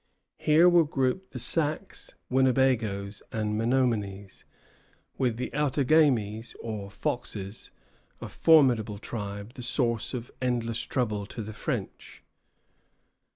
[0.39, 4.45] Here were grouped the Sacs, Winnebagoes, and Menominies,
[5.19, 7.69] with the Outagamies, or Foxes,
[8.19, 12.23] a formidable tribe, the source of endless trouble to the French.